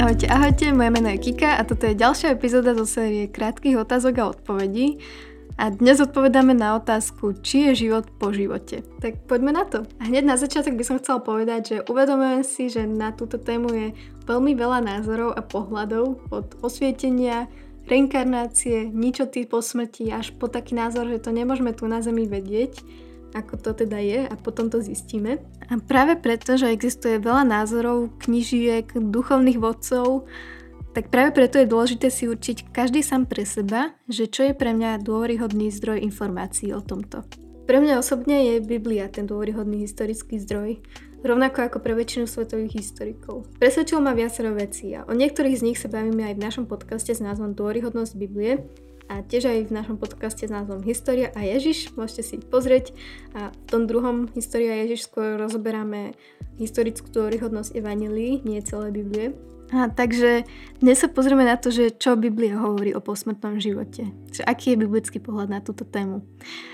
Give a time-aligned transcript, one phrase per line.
[0.00, 4.14] Ahojte, ahojte, moje meno je Kika a toto je ďalšia epizóda zo série krátkých otázok
[4.16, 4.96] a odpovedí.
[5.60, 8.80] A dnes odpovedáme na otázku, či je život po živote.
[9.04, 9.84] Tak poďme na to.
[10.00, 13.68] A hneď na začiatok by som chcela povedať, že uvedomujem si, že na túto tému
[13.76, 13.86] je
[14.24, 17.44] veľmi veľa názorov a pohľadov od osvietenia,
[17.84, 22.80] reinkarnácie, ničoty po smrti až po taký názor, že to nemôžeme tu na Zemi vedieť
[23.34, 25.38] ako to teda je a potom to zistíme.
[25.70, 30.26] A práve preto, že existuje veľa názorov, knižiek, duchovných vodcov,
[30.90, 34.74] tak práve preto je dôležité si určiť každý sám pre seba, že čo je pre
[34.74, 37.22] mňa dôveryhodný zdroj informácií o tomto.
[37.70, 40.82] Pre mňa osobne je Biblia ten dôveryhodný historický zdroj,
[41.22, 43.46] rovnako ako pre väčšinu svetových historikov.
[43.62, 47.14] Presvedčil ma viacero vecí a o niektorých z nich sa bavíme aj v našom podcaste
[47.14, 48.66] s názvom Dôveryhodnosť Biblie,
[49.10, 52.94] a tiež aj v našom podcaste s názvom História a Ježiš, môžete si ich pozrieť.
[53.34, 56.14] A v tom druhom História a Ježiš skôr rozoberáme
[56.62, 59.34] historickú dôryhodnosť Evangelii, nie celé Biblie.
[59.70, 60.42] A takže
[60.82, 64.10] dnes sa pozrieme na to, že čo Biblia hovorí o posmrtnom živote.
[64.34, 66.26] Že aký je biblický pohľad na túto tému.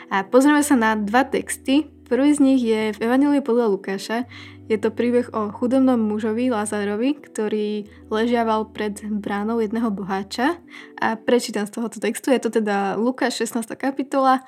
[0.08, 1.92] A pozrieme sa na dva texty.
[2.08, 4.30] Prvý z nich je v Evangeliu podľa Lukáša,
[4.66, 10.58] je to príbeh o chudobnom mužovi Lazárovi, ktorý ležiaval pred bránou jedného boháča
[10.98, 12.34] a prečítam z tohoto textu.
[12.34, 13.62] Je to teda Lukáš 16.
[13.78, 14.42] kapitola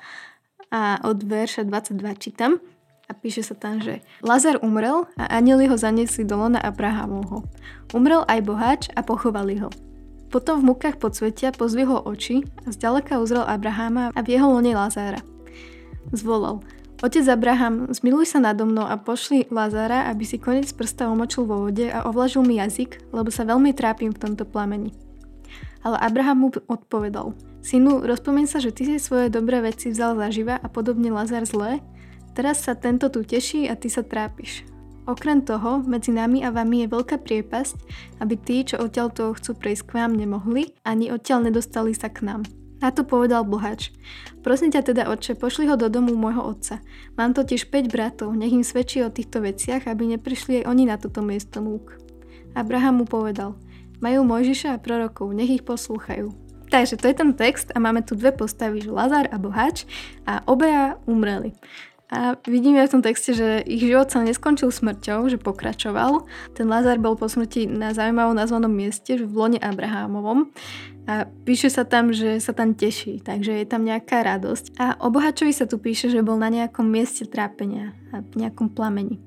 [0.67, 2.59] a od verša 22 čítam
[3.09, 7.43] a píše sa tam, že Lazar umrel a anieli ho zaniesli do lona Abrahamovho.
[7.91, 9.73] Umrel aj boháč a pochovali ho.
[10.29, 15.25] Potom v mukách podsvetia pozvihol oči a zďaleka uzrel Abraháma a v jeho lone Lazára.
[16.13, 16.61] Zvolal–
[16.99, 21.63] Otec Abraham, zmiluj sa nado mnou a pošli Lazára, aby si konec prsta omočil vo
[21.63, 24.91] vode a ovlažil mi jazyk, lebo sa veľmi trápim v tomto plameni.
[25.79, 30.59] Ale Abraham mu odpovedal, synu, rozpomeň sa, že ty si svoje dobré veci vzal zaživa
[30.59, 31.79] a podobne Lazar zlé,
[32.33, 34.67] teraz sa tento tu teší a ty sa trápiš.
[35.09, 37.75] Okrem toho, medzi nami a vami je veľká priepasť,
[38.21, 42.29] aby tí, čo odtiaľ toho chcú prejsť k vám, nemohli, ani odtiaľ nedostali sa k
[42.29, 42.45] nám.
[42.79, 43.91] Na to povedal bohač.
[44.39, 46.79] Prosím ťa teda, oče, pošli ho do domu môjho otca.
[47.19, 50.95] Mám totiž 5 bratov, nech im svedčí o týchto veciach, aby neprišli aj oni na
[50.95, 51.99] toto miesto múk.
[52.55, 53.59] Abraham mu povedal,
[53.99, 56.31] majú Mojžiša a prorokov, nech ich poslúchajú.
[56.69, 59.89] Takže to je ten text a máme tu dve postavy, Lazar a bohač
[60.23, 61.57] a obaja umreli.
[62.09, 66.25] A vidíme v tom texte, že ich život sa neskončil smrťou, že pokračoval.
[66.57, 70.49] Ten Lazar bol po smrti na zaujímavom nazvanom mieste, v lone Abrahámovom.
[71.05, 74.77] A píše sa tam, že sa tam teší, takže je tam nejaká radosť.
[74.81, 78.73] A o bohačovi sa tu píše, že bol na nejakom mieste trápenia a v nejakom
[78.73, 79.21] plameni.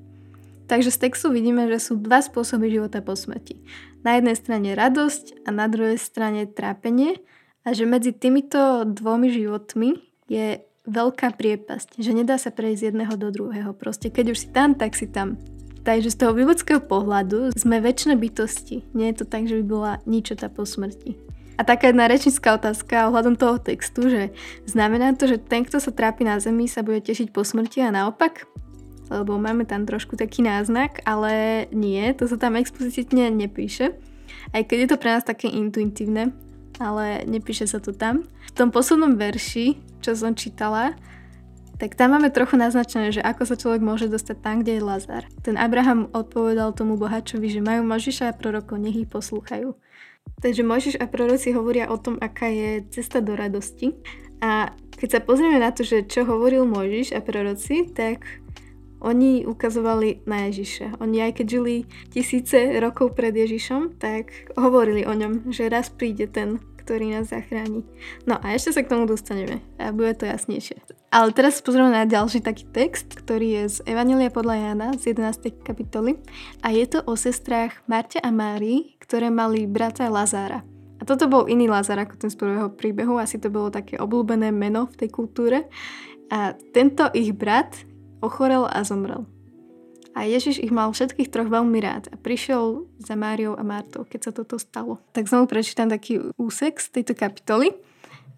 [0.67, 3.63] Takže z textu vidíme, že sú dva spôsoby života po smrti.
[4.03, 7.19] Na jednej strane radosť a na druhej strane trápenie
[7.63, 9.95] a že medzi týmito dvomi životmi
[10.27, 13.71] je veľká priepasť, že nedá sa prejsť z jedného do druhého.
[13.71, 15.39] Proste keď už si tam, tak si tam.
[15.83, 18.87] Takže z toho biblického pohľadu sme väčšie bytosti.
[18.95, 21.19] Nie je to tak, že by bola ničota po smrti.
[21.59, 24.33] A taká jedna rečnická otázka ohľadom toho textu, že
[24.65, 27.93] znamená to, že ten, kto sa trápi na zemi, sa bude tešiť po smrti a
[27.93, 28.47] naopak?
[29.11, 33.93] Lebo máme tam trošku taký náznak, ale nie, to sa tam explicitne nepíše.
[34.49, 36.33] Aj keď je to pre nás také intuitívne,
[36.83, 38.27] ale nepíše sa to tam.
[38.51, 40.93] V tom poslednom verši, čo som čítala,
[41.81, 45.23] tak tam máme trochu naznačené, že ako sa človek môže dostať tam, kde je Lazar.
[45.41, 49.73] Ten Abraham odpovedal tomu bohačovi, že majú Možiša a prorokov, nech ich poslúchajú.
[50.39, 53.95] Takže Možiš a proroci hovoria o tom, aká je cesta do radosti.
[54.39, 58.23] A keď sa pozrieme na to, že čo hovoril Možiš a proroci, tak
[59.03, 61.03] oni ukazovali na Ježiša.
[61.03, 61.75] Oni aj keď žili
[62.07, 67.87] tisíce rokov pred Ježišom, tak hovorili o ňom, že raz príde ten, ktorý nás zachráni.
[68.27, 70.83] No a ešte sa k tomu dostaneme a bude to jasnejšie.
[71.13, 75.63] Ale teraz pozrieme na ďalší taký text, ktorý je z Evanelia podľa Jana z 11.
[75.63, 76.19] kapitoly
[76.59, 80.65] a je to o sestrách Marte a Márii, ktoré mali brata Lazára.
[80.99, 84.55] A toto bol iný Lazar ako ten z prvého príbehu, asi to bolo také obľúbené
[84.55, 85.67] meno v tej kultúre.
[86.31, 87.75] A tento ich brat
[88.23, 89.27] ochorel a zomrel.
[90.13, 94.29] A Ježiš ich mal všetkých troch veľmi rád a prišiel za Máriou a Martou, keď
[94.29, 95.01] sa toto stalo.
[95.17, 97.73] Tak znovu prečítam taký úsek z tejto kapitoly.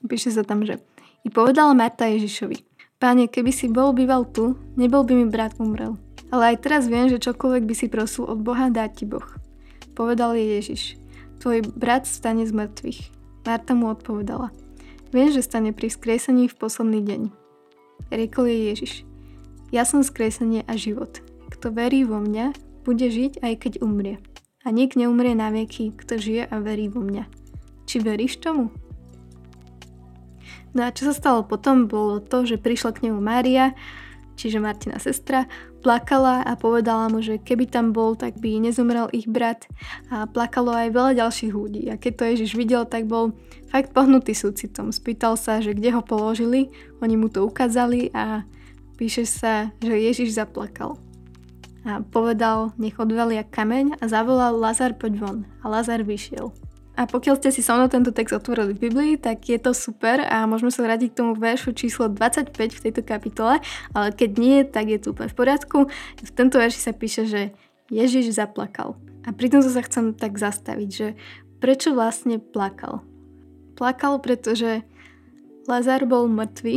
[0.08, 0.80] Píše sa tam, že
[1.26, 6.00] i povedala Marta Ježišovi, Páne, keby si bol býval tu, nebol by mi brat umrel.
[6.32, 9.26] Ale aj teraz viem, že čokoľvek by si prosil od Boha, dá ti Boh.
[10.00, 10.96] Povedal je Ježiš,
[11.44, 13.00] tvoj brat stane z mŕtvych.
[13.44, 14.50] Marta mu odpovedala,
[15.12, 17.22] viem, že stane pri skresení v posledný deň.
[18.16, 18.94] Riekol je Ježiš,
[19.76, 21.25] ja som skresenie a život.
[21.66, 22.54] Kto verí vo mňa,
[22.86, 24.22] bude žiť aj keď umrie.
[24.62, 27.26] A nik neumrie na veky, kto žije a verí vo mňa.
[27.90, 28.70] Či veríš tomu?
[30.78, 33.74] No a čo sa stalo potom, bolo to, že prišla k nemu Mária
[34.38, 35.50] čiže Martina sestra,
[35.82, 39.66] plakala a povedala mu, že keby tam bol, tak by nezomrel ich brat.
[40.14, 41.90] A plakalo aj veľa ďalších ľudí.
[41.90, 43.34] A keď to Ježiš videl, tak bol
[43.74, 44.94] fakt pohnutý súcitom.
[44.94, 46.70] Spýtal sa, že kde ho položili,
[47.02, 48.46] oni mu to ukázali a
[49.02, 51.02] píše sa, že Ježiš zaplakal.
[51.86, 55.38] A povedal, nech odvelia kameň a zavolal Lazar poď von.
[55.62, 56.50] A Lazar vyšiel.
[56.96, 60.24] A pokiaľ ste si so mnou tento text otvorili v Biblii, tak je to super
[60.24, 63.60] a môžeme sa radiť k tomu veršu číslo 25 v tejto kapitole,
[63.92, 65.78] ale keď nie, tak je to úplne v poriadku.
[66.24, 67.42] V tento verši sa píše, že
[67.92, 68.96] Ježiš zaplakal.
[69.28, 71.08] A pri tom sa chcem tak zastaviť, že
[71.60, 73.04] prečo vlastne plakal?
[73.76, 74.88] Plakal, pretože
[75.68, 76.76] Lazar bol mŕtvý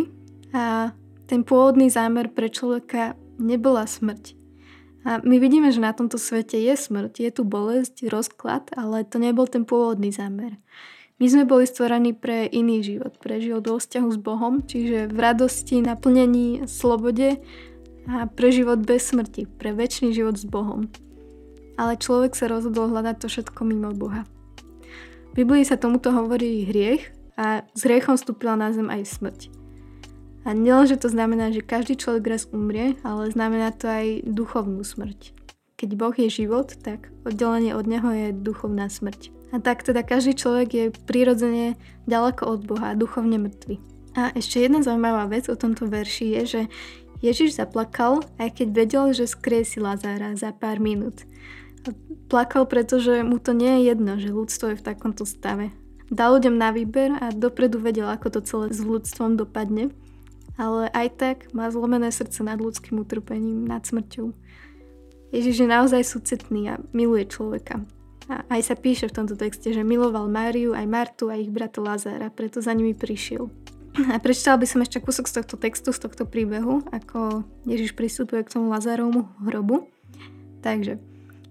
[0.51, 0.97] a
[1.31, 4.38] ten pôvodný zámer pre človeka nebola smrť.
[5.07, 9.23] A my vidíme, že na tomto svete je smrť, je tu bolesť, rozklad, ale to
[9.23, 10.59] nebol ten pôvodný zámer.
[11.19, 15.19] My sme boli stvorení pre iný život, pre život vo vzťahu s Bohom, čiže v
[15.19, 17.43] radosti, naplnení, slobode
[18.07, 20.87] a pre život bez smrti, pre väčší život s Bohom.
[21.75, 24.27] Ale človek sa rozhodol hľadať to všetko mimo Boha.
[25.35, 29.58] V Biblii sa tomuto hovorí hriech a s hriechom vstúpila na zem aj smrť.
[30.49, 34.81] A nielen, že to znamená, že každý človek raz umrie, ale znamená to aj duchovnú
[34.81, 35.37] smrť.
[35.77, 39.29] Keď Boh je život, tak oddelenie od Neho je duchovná smrť.
[39.53, 41.77] A tak teda každý človek je prirodzene
[42.09, 43.77] ďaleko od Boha, duchovne mŕtvy.
[44.17, 46.61] A ešte jedna zaujímavá vec o tomto verši je, že
[47.21, 51.29] Ježiš zaplakal, aj keď vedel, že skrie si Lazára za pár minút.
[52.33, 55.77] Plakal, pretože mu to nie je jedno, že ľudstvo je v takomto stave.
[56.09, 59.93] Dal ľuďom na výber a dopredu vedel, ako to celé s ľudstvom dopadne
[60.59, 64.35] ale aj tak má zlomené srdce nad ľudským utrpením, nad smrťou.
[65.31, 67.87] Ježiš je naozaj súcitný a miluje človeka.
[68.29, 71.81] A aj sa píše v tomto texte, že miloval Máriu, aj Martu a ich brata
[71.81, 73.49] Lazára, preto za nimi prišiel.
[74.13, 78.45] A prečítala by som ešte kúsok z tohto textu, z tohto príbehu, ako Ježiš pristupuje
[78.45, 79.89] k tomu Lazárovmu hrobu.
[80.61, 81.01] Takže,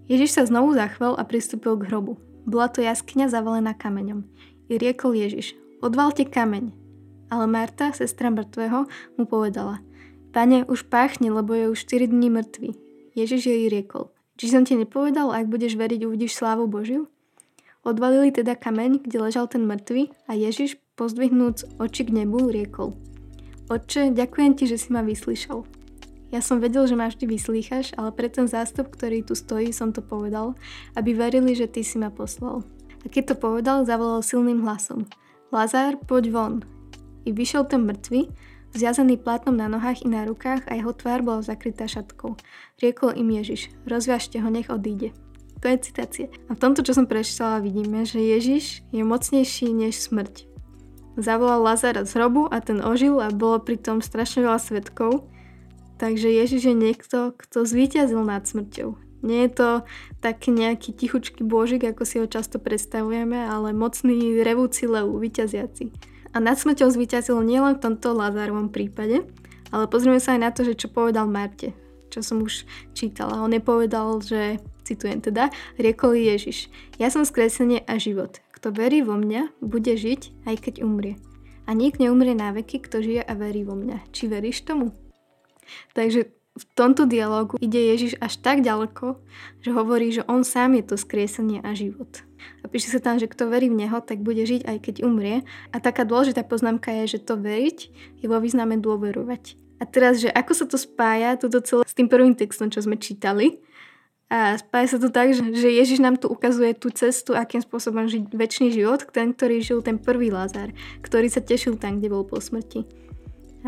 [0.06, 2.16] Ježiš sa znovu zachvel a pristúpil k hrobu.
[2.48, 4.24] Bola to jaskyňa zavalená kameňom.
[4.72, 5.52] I riekol Ježiš,
[5.84, 6.87] odvalte kameň.
[7.28, 8.88] Ale Marta, sestra mŕtvého,
[9.20, 9.84] mu povedala,
[10.32, 12.76] Pane, už páchne, lebo je už 4 dní mŕtvy.
[13.16, 17.08] Ježiš jej riekol, či som ti nepovedal, ak budeš veriť, uvidíš slávu Božiu?
[17.82, 22.94] Odvalili teda kameň, kde ležal ten mŕtvy a Ježiš, pozdvihnúc oči k nebu, riekol,
[23.68, 25.60] Otče, ďakujem ti, že si ma vyslyšal.
[26.32, 29.92] Ja som vedel, že ma vždy vyslýchaš, ale pre ten zástup, ktorý tu stojí, som
[29.92, 30.56] to povedal,
[30.96, 32.64] aby verili, že ty si ma poslal.
[33.04, 35.04] A keď to povedal, zavolal silným hlasom.
[35.52, 36.54] Lazár, poď von.
[37.24, 38.30] I vyšiel ten mŕtvy,
[38.76, 42.36] zviazaný plátnom na nohách i na rukách a jeho tvár bola zakrytá šatkou.
[42.78, 45.16] Riekol im Ježiš, rozviažte ho, nech odíde.
[45.58, 46.30] Je citácie.
[46.46, 50.46] A v tomto, čo som prečítala, vidíme, že Ježiš je mocnejší než smrť.
[51.18, 55.26] Zavolal Lazara z hrobu a ten ožil a bolo pritom strašne veľa svetkov.
[55.98, 58.94] Takže Ježiš je niekto, kto zvíťazil nad smrťou.
[59.26, 59.68] Nie je to
[60.22, 65.90] taký nejaký tichučký božik, ako si ho často predstavujeme, ale mocný revúci lev, vyťaziaci.
[66.32, 69.24] A nad smrťou zvíťazil nielen v tomto Lazárovom prípade,
[69.72, 71.72] ale pozrieme sa aj na to, že čo povedal Marte,
[72.08, 73.40] čo som už čítala.
[73.40, 78.40] On nepovedal, že, citujem teda, riekol Ježiš, ja som skresenie a život.
[78.52, 81.20] Kto verí vo mňa, bude žiť, aj keď umrie.
[81.68, 84.08] A nik neumrie na veky, kto žije a verí vo mňa.
[84.08, 84.96] Či veríš tomu?
[85.92, 89.22] Takže v tomto dialogu ide Ježiš až tak ďaleko,
[89.62, 92.26] že hovorí, že on sám je to skriesenie a život.
[92.62, 95.46] A píše sa tam, že kto verí v Neho, tak bude žiť aj keď umrie.
[95.70, 97.78] A taká dôležitá poznámka je, že to veriť
[98.18, 99.58] je vo význame dôverovať.
[99.78, 102.98] A teraz, že ako sa to spája, toto celé s tým prvým textom, čo sme
[102.98, 103.62] čítali,
[104.28, 108.28] a spája sa to tak, že Ježiš nám tu ukazuje tú cestu, akým spôsobom žiť
[108.36, 110.68] väčší život, ten, ktorý žil ten prvý Lazár,
[111.00, 112.84] ktorý sa tešil tam, kde bol po smrti.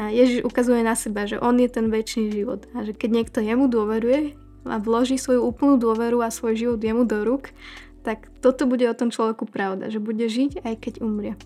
[0.09, 3.69] Ježiš ukazuje na seba, že on je ten väčší život a že keď niekto jemu
[3.69, 4.33] dôveruje
[4.65, 7.53] a vloží svoju úplnú dôveru a svoj život jemu do rúk,
[8.01, 11.37] tak toto bude o tom človeku pravda, že bude žiť aj keď umrie.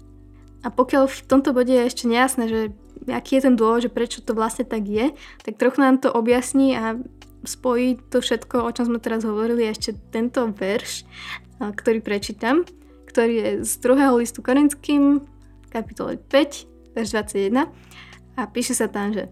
[0.63, 2.61] A pokiaľ v tomto bode je ešte nejasné, že
[3.11, 6.79] aký je ten dôvod, že prečo to vlastne tak je, tak trochu nám to objasní
[6.79, 6.97] a
[7.45, 11.05] spojí to všetko, o čom sme teraz hovorili, ešte tento verš,
[11.61, 12.65] ktorý prečítam,
[13.11, 15.21] ktorý je z druhého listu Korinským,
[15.69, 17.69] kapitole 5, verš 21.
[18.35, 19.31] A píše sa tam, že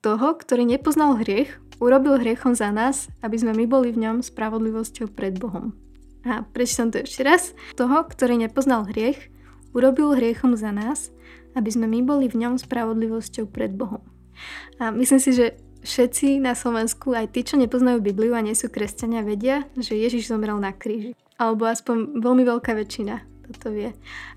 [0.00, 5.12] toho, ktorý nepoznal hriech, urobil hriechom za nás, aby sme my boli v ňom spravodlivosťou
[5.12, 5.74] pred Bohom.
[6.24, 7.56] A prečítam to ešte raz.
[7.74, 9.32] Toho, ktorý nepoznal hriech,
[9.72, 11.08] urobil hriechom za nás,
[11.56, 14.04] aby sme my boli v ňom spravodlivosťou pred Bohom.
[14.78, 18.68] A myslím si, že všetci na Slovensku, aj tí, čo nepoznajú Bibliu a nie sú
[18.68, 21.16] kresťania, vedia, že Ježiš zomrel na kríži.
[21.40, 23.90] Alebo aspoň veľmi veľká väčšina toto vie.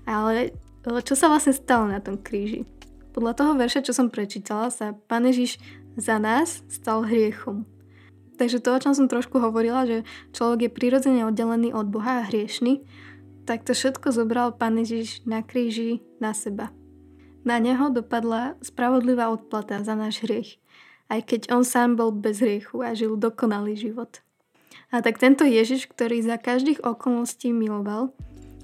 [0.08, 0.56] Ale
[1.04, 2.66] čo sa vlastne stalo na tom kríži?
[3.14, 5.62] Podľa toho verša, čo som prečítala, sa Pán Ježiš
[5.94, 7.62] za nás stal hriechom.
[8.34, 10.02] Takže to, o čom som trošku hovorila, že
[10.34, 12.82] človek je prirodzene oddelený od Boha a hriešný,
[13.46, 16.74] tak to všetko zobral Pán Ježiš na kríži na seba.
[17.46, 20.58] Na neho dopadla spravodlivá odplata za náš hriech,
[21.06, 24.24] aj keď on sám bol bez hriechu a žil dokonalý život.
[24.90, 28.10] A tak tento Ježiš, ktorý za každých okolností miloval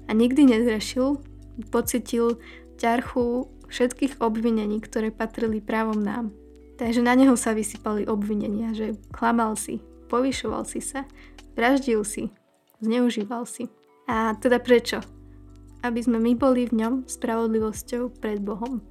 [0.07, 1.23] a nikdy nezrešil,
[1.71, 2.35] pocitil
[2.75, 6.35] ťarchu všetkých obvinení, ktoré patrili právom nám.
[6.75, 9.79] Takže na neho sa vysypali obvinenia, že klamal si,
[10.11, 11.07] povyšoval si sa,
[11.55, 12.29] vraždil si,
[12.83, 13.71] zneužíval si.
[14.11, 14.99] A teda prečo?
[15.81, 18.83] Aby sme my boli v ňom spravodlivosťou pred Bohom.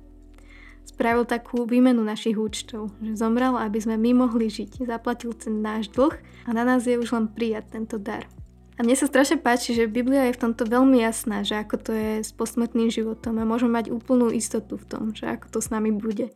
[0.86, 5.92] Spravil takú výmenu našich účtov, že zomrel, aby sme my mohli žiť, zaplatil ten náš
[5.92, 6.14] dlh
[6.46, 8.26] a na nás je už len prijať tento dar.
[8.80, 11.92] A mne sa strašne páči, že Biblia je v tomto veľmi jasná, že ako to
[11.92, 15.68] je s posmrtným životom a môžeme mať úplnú istotu v tom, že ako to s
[15.68, 16.32] nami bude.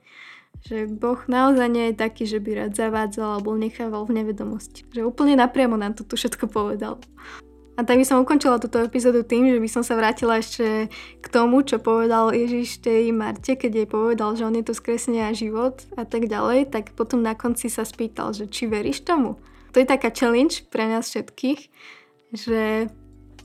[0.61, 4.85] Že Boh naozaj nie je taký, že by rád zavádzal alebo nechával v nevedomosti.
[4.93, 7.01] Že úplne napriamo nám to tu všetko povedal.
[7.75, 10.93] A tak by som ukončila túto epizódu tým, že by som sa vrátila ešte
[11.25, 15.25] k tomu, čo povedal Ježiš tej Marte, keď jej povedal, že on je to skresenie
[15.25, 19.41] a život a tak ďalej, tak potom na konci sa spýtal, že či veríš tomu?
[19.73, 21.73] To je taká challenge pre nás všetkých,
[22.35, 22.91] že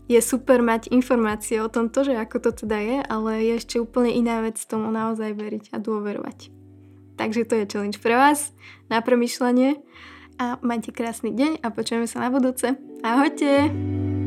[0.10, 4.10] je super mať informácie o tomto, že ako to teda je, ale je ešte úplne
[4.10, 6.50] iná vec tomu naozaj veriť a dôverovať.
[7.16, 8.50] Takže to je challenge pre vás
[8.90, 9.78] na premyšľanie
[10.42, 12.74] a majte krásny deň a počujeme sa na budúce.
[13.06, 14.19] Ahojte!